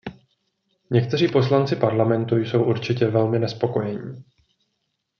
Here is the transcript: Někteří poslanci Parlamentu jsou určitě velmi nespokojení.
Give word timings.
Někteří 0.91 1.27
poslanci 1.27 1.75
Parlamentu 1.75 2.35
jsou 2.37 2.63
určitě 2.63 3.05
velmi 3.07 3.39
nespokojení. 3.39 4.23